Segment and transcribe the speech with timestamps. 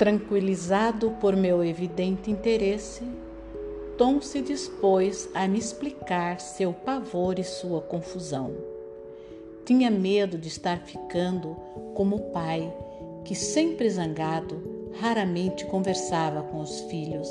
[0.00, 3.04] Tranquilizado por meu evidente interesse,
[3.98, 8.50] Tom se dispôs a me explicar seu pavor e sua confusão.
[9.62, 11.54] Tinha medo de estar ficando
[11.94, 12.72] como o pai,
[13.26, 17.28] que sempre zangado, raramente conversava com os filhos,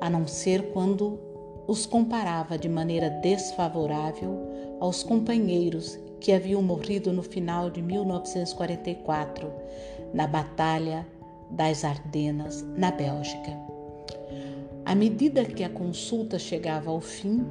[0.00, 1.20] a não ser quando
[1.68, 9.52] os comparava de maneira desfavorável aos companheiros que haviam morrido no final de 1944,
[10.12, 11.06] na Batalha
[11.50, 13.56] das Ardenas, na Bélgica.
[14.84, 17.44] À medida que a consulta chegava ao fim,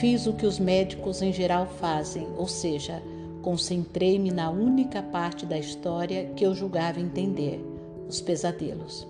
[0.00, 3.02] fiz o que os médicos em geral fazem, ou seja,
[3.42, 7.64] concentrei-me na única parte da história que eu julgava entender:
[8.08, 9.06] os pesadelos.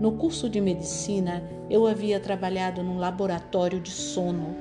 [0.00, 4.54] No curso de medicina, eu havia trabalhado num laboratório de sono,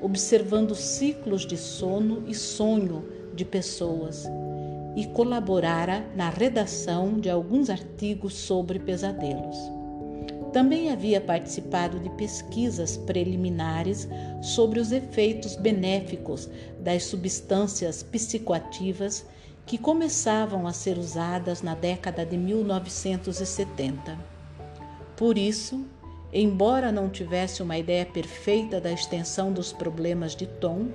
[0.00, 3.04] observando ciclos de sono e sonho
[3.34, 4.28] de pessoas
[4.96, 9.56] e colaborara na redação de alguns artigos sobre pesadelos.
[10.52, 14.06] Também havia participado de pesquisas preliminares
[14.42, 19.24] sobre os efeitos benéficos das substâncias psicoativas
[19.64, 24.18] que começavam a ser usadas na década de 1970.
[25.16, 25.86] Por isso,
[26.30, 30.88] embora não tivesse uma ideia perfeita da extensão dos problemas de Tom,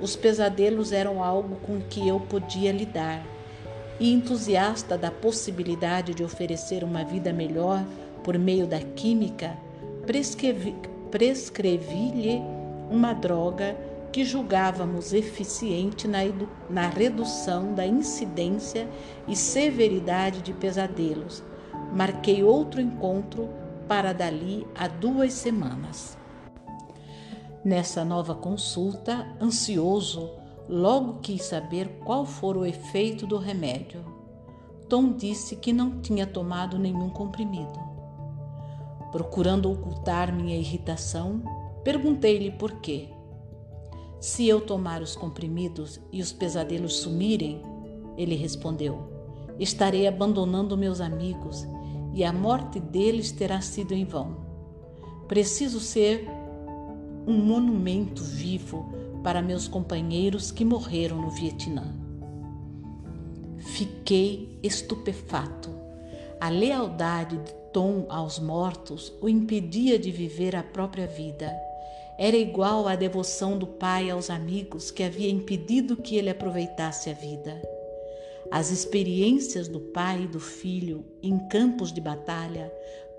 [0.00, 3.24] os pesadelos eram algo com que eu podia lidar
[4.00, 7.84] e entusiasta da possibilidade de oferecer uma vida melhor
[8.24, 9.56] por meio da química,
[11.10, 12.42] prescrevi-lhe
[12.90, 13.76] uma droga
[14.10, 16.18] que julgávamos eficiente na,
[16.68, 18.88] na redução da incidência
[19.28, 21.44] e severidade de pesadelos.
[21.94, 23.48] Marquei outro encontro
[23.86, 26.16] para dali a duas semanas.
[27.64, 30.39] Nessa nova consulta, ansioso,
[30.72, 34.04] Logo quis saber qual fora o efeito do remédio.
[34.88, 37.76] Tom disse que não tinha tomado nenhum comprimido.
[39.10, 41.42] Procurando ocultar minha irritação,
[41.82, 43.08] perguntei-lhe por quê.
[44.20, 47.60] Se eu tomar os comprimidos e os pesadelos sumirem,
[48.16, 49.08] ele respondeu,
[49.58, 51.66] estarei abandonando meus amigos
[52.14, 54.36] e a morte deles terá sido em vão.
[55.26, 56.28] Preciso ser
[57.26, 61.94] um monumento vivo para meus companheiros que morreram no Vietnã.
[63.58, 65.70] Fiquei estupefato.
[66.40, 71.52] A lealdade de Tom aos mortos o impedia de viver a própria vida.
[72.18, 77.12] Era igual à devoção do pai aos amigos que havia impedido que ele aproveitasse a
[77.12, 77.60] vida.
[78.50, 82.72] As experiências do pai e do filho em campos de batalha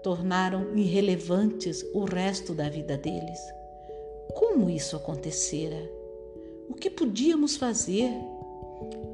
[0.03, 3.39] tornaram irrelevantes o resto da vida deles.
[4.35, 5.89] Como isso acontecera?
[6.69, 8.11] O que podíamos fazer?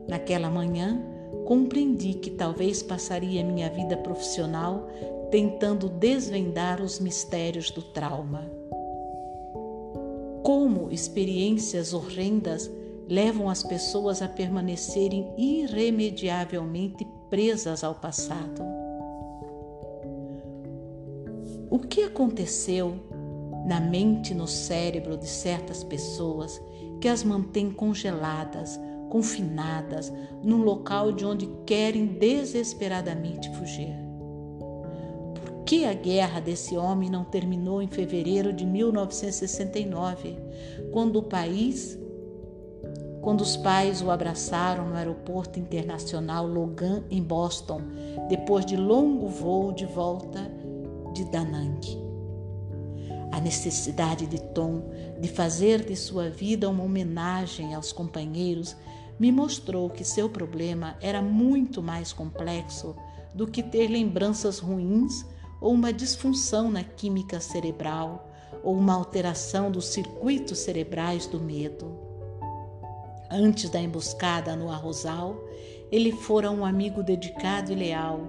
[0.07, 1.01] Naquela manhã,
[1.45, 4.87] compreendi que talvez passaria minha vida profissional
[5.31, 8.49] tentando desvendar os mistérios do trauma.
[10.43, 12.71] Como experiências horrendas
[13.09, 18.61] levam as pessoas a permanecerem irremediavelmente presas ao passado.
[21.69, 22.95] O que aconteceu
[23.67, 26.61] na mente e no cérebro de certas pessoas
[27.01, 28.79] que as mantém congeladas,
[29.09, 30.11] confinadas,
[30.41, 33.93] num local de onde querem desesperadamente fugir.
[35.35, 40.37] Por que a guerra desse homem não terminou em fevereiro de 1969,
[40.93, 41.99] quando o país,
[43.21, 47.81] quando os pais o abraçaram no aeroporto internacional Logan em Boston,
[48.29, 50.49] depois de longo voo de volta
[51.13, 52.06] de Da Nang?
[53.37, 54.89] A necessidade de Tom
[55.21, 58.75] de fazer de sua vida uma homenagem aos companheiros
[59.19, 62.95] me mostrou que seu problema era muito mais complexo
[63.35, 65.23] do que ter lembranças ruins
[65.61, 68.27] ou uma disfunção na química cerebral
[68.63, 71.95] ou uma alteração dos circuitos cerebrais do medo.
[73.29, 75.39] Antes da emboscada no arrozal,
[75.91, 78.21] ele fora um amigo dedicado e leal,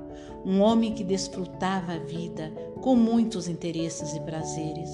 [0.45, 4.91] um homem que desfrutava a vida com muitos interesses e prazeres.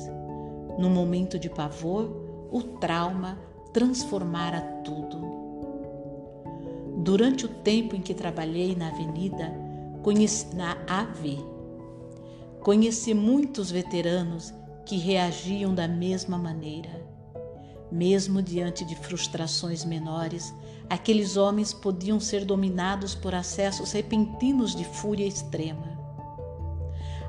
[0.78, 3.38] No momento de pavor, o trauma
[3.72, 5.34] transformara tudo.
[6.99, 9.52] Durante o tempo em que trabalhei na avenida,
[10.02, 11.38] conheci, na AV,
[12.61, 14.55] conheci muitos veteranos
[14.87, 17.03] que reagiam da mesma maneira.
[17.90, 20.52] Mesmo diante de frustrações menores,
[20.88, 25.94] aqueles homens podiam ser dominados por acessos repentinos de fúria extrema.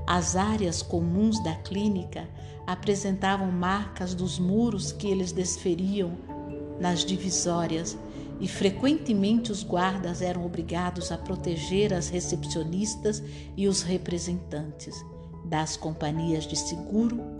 [0.07, 2.27] As áreas comuns da clínica
[2.65, 6.11] apresentavam marcas dos muros que eles desferiam
[6.79, 7.97] nas divisórias
[8.39, 13.23] e frequentemente os guardas eram obrigados a proteger as recepcionistas
[13.55, 14.95] e os representantes
[15.45, 17.34] das companhias de seguro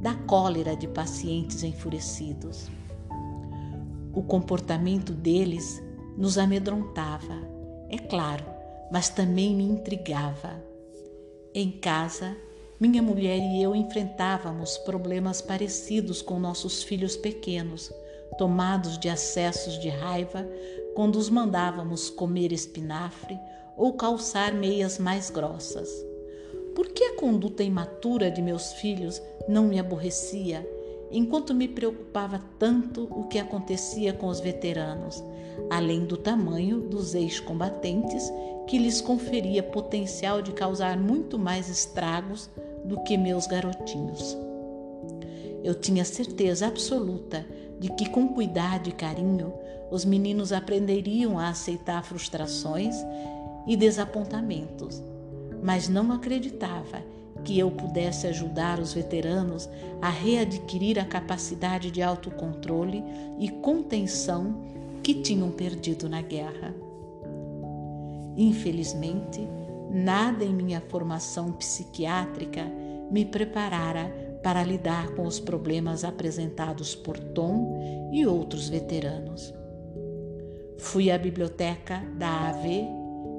[0.00, 2.70] da cólera de pacientes enfurecidos.
[4.12, 5.82] O comportamento deles
[6.16, 7.34] nos amedrontava,
[7.88, 8.44] é claro,
[8.90, 10.62] mas também me intrigava.
[11.54, 12.36] Em casa,
[12.80, 17.92] minha mulher e eu enfrentávamos problemas parecidos com nossos filhos pequenos,
[18.36, 20.48] tomados de acessos de raiva
[20.94, 23.38] quando os mandávamos comer espinafre
[23.76, 25.88] ou calçar meias mais grossas.
[26.74, 30.68] Por que a conduta imatura de meus filhos não me aborrecia,
[31.10, 35.24] enquanto me preocupava tanto o que acontecia com os veteranos,
[35.70, 38.30] além do tamanho dos ex-combatentes
[38.66, 42.50] que lhes conferia potencial de causar muito mais estragos
[42.84, 44.36] do que meus garotinhos.
[45.64, 47.44] Eu tinha certeza absoluta
[47.80, 49.52] de que, com cuidado e carinho,
[49.90, 52.94] os meninos aprenderiam a aceitar frustrações
[53.66, 55.02] e desapontamentos,
[55.62, 57.02] mas não acreditava
[57.48, 59.68] que eu pudesse ajudar os veteranos
[60.02, 63.02] a readquirir a capacidade de autocontrole
[63.38, 64.62] e contenção
[65.02, 66.74] que tinham perdido na guerra.
[68.36, 69.48] Infelizmente,
[69.90, 72.62] Nada em minha formação psiquiátrica
[73.10, 79.54] me preparara para lidar com os problemas apresentados por Tom e outros veteranos.
[80.76, 82.66] Fui à biblioteca da AV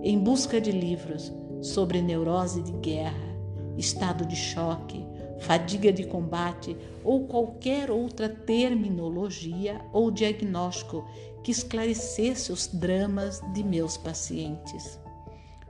[0.02, 3.29] em busca de livros sobre neurose de guerra,
[3.77, 5.06] estado de choque,
[5.39, 11.07] fadiga de combate ou qualquer outra terminologia ou diagnóstico
[11.44, 15.00] que esclarecesse os dramas de meus pacientes.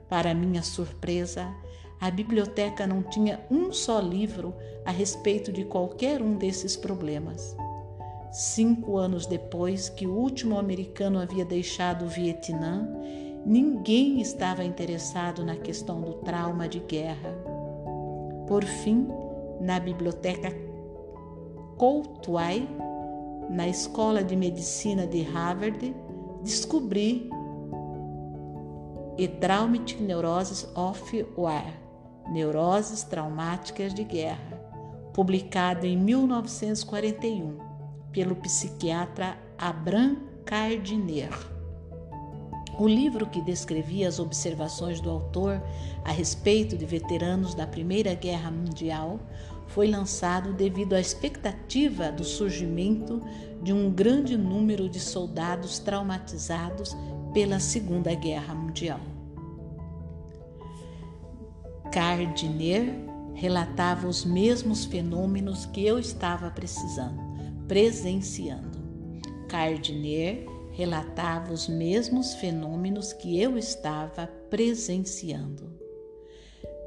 [0.08, 1.54] Para minha surpresa,
[2.00, 4.54] a biblioteca não tinha um só livro
[4.84, 7.54] a respeito de qualquer um desses problemas.
[8.32, 12.88] Cinco anos depois que o último americano havia deixado o Vietnã,
[13.44, 17.49] ninguém estava interessado na questão do trauma de guerra.
[18.50, 19.06] Por fim,
[19.60, 20.52] na biblioteca
[21.78, 22.66] Courtois,
[23.48, 25.94] na Escola de Medicina de Harvard,
[26.42, 27.30] descobri
[29.16, 31.72] e Traumatic Neuroses of War,
[32.28, 34.60] Neuroses Traumáticas de Guerra,
[35.14, 37.56] publicado em 1941
[38.10, 41.49] pelo psiquiatra Abram Cardiner.
[42.80, 45.62] O livro que descrevia as observações do autor
[46.02, 49.20] a respeito de veteranos da Primeira Guerra Mundial
[49.66, 53.20] foi lançado devido à expectativa do surgimento
[53.62, 56.96] de um grande número de soldados traumatizados
[57.34, 59.00] pela Segunda Guerra Mundial.
[61.92, 62.94] Gardiner
[63.34, 67.20] relatava os mesmos fenômenos que eu estava precisando,
[67.68, 68.80] presenciando.
[69.50, 70.49] Gardiner
[70.80, 75.70] relatava os mesmos fenômenos que eu estava presenciando.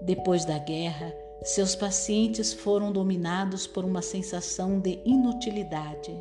[0.01, 1.13] Depois da guerra,
[1.43, 6.11] seus pacientes foram dominados por uma sensação de inutilidade.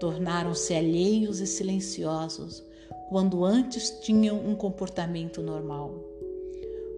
[0.00, 2.64] Tornaram-se alheios e silenciosos,
[3.10, 5.94] quando antes tinham um comportamento normal.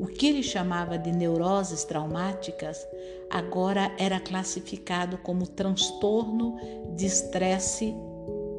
[0.00, 2.88] O que ele chamava de neuroses traumáticas
[3.28, 6.56] agora era classificado como transtorno
[6.96, 7.94] de estresse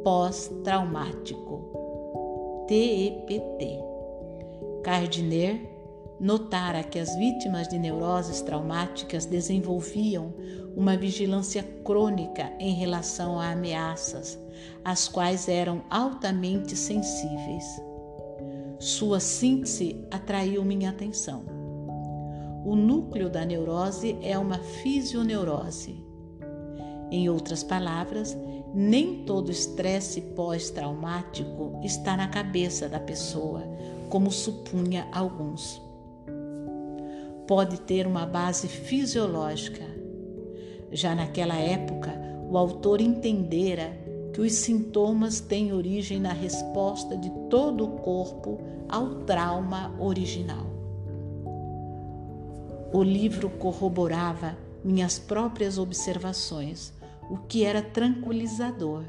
[0.05, 1.67] pós-traumático,
[2.67, 3.79] TEPT.
[4.83, 5.59] Gardner
[6.19, 10.31] notara que as vítimas de neuroses traumáticas desenvolviam
[10.77, 14.37] uma vigilância crônica em relação a ameaças,
[14.83, 17.65] às quais eram altamente sensíveis.
[18.77, 21.45] Sua síntese atraiu minha atenção.
[22.63, 26.05] O núcleo da neurose é uma fisioneurose.
[27.09, 28.37] Em outras palavras,
[28.75, 33.63] nem todo estresse pós-traumático está na cabeça da pessoa,
[34.09, 35.85] como supunha alguns
[37.47, 39.83] pode ter uma base fisiológica.
[40.91, 42.11] Já naquela época,
[42.49, 43.97] o autor entendera
[44.33, 50.65] que os sintomas têm origem na resposta de todo o corpo ao trauma original.
[52.93, 56.93] O livro corroborava minhas próprias observações,
[57.29, 59.03] o que era tranquilizador,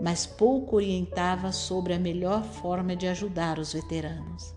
[0.00, 4.54] mas pouco orientava sobre a melhor forma de ajudar os veteranos.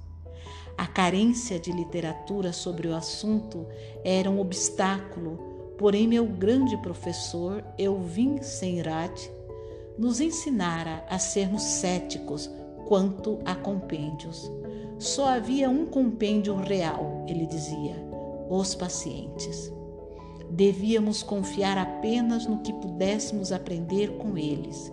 [0.78, 3.68] A carência de literatura sobre o assunto
[4.04, 9.30] era um obstáculo, porém, meu grande professor, Elvin Senrat,
[9.98, 12.50] nos ensinara a sermos céticos
[12.88, 14.50] quanto a compêndios.
[14.98, 17.96] Só havia um compêndio real, ele dizia:
[18.50, 19.72] os pacientes.
[20.50, 24.92] Devíamos confiar apenas no que pudéssemos aprender com eles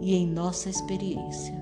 [0.00, 1.54] e em nossa experiência.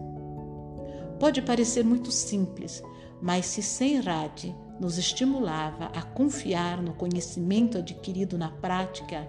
[1.19, 2.83] Pode parecer muito simples,
[3.21, 9.29] mas se Senrad nos estimulava a confiar no conhecimento adquirido na prática,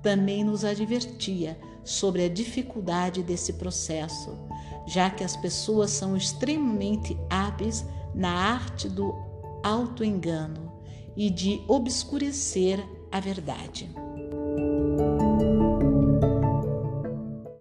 [0.00, 4.38] também nos advertia sobre a dificuldade desse processo,
[4.86, 7.84] já que as pessoas são extremamente hábeis
[8.14, 9.14] na arte do
[9.62, 10.72] autoengano
[11.16, 12.84] e de obscurecer
[13.14, 14.03] a verdade.